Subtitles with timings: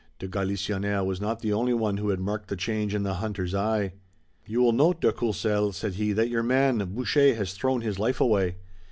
[0.17, 3.53] De Galisonnière was not the only one who had marked the change in the hunter's
[3.53, 3.93] eye.
[4.47, 8.19] "You will note, de Courcelles," said he, "that your man, Boucher, has thrown his life
[8.19, 8.55] away."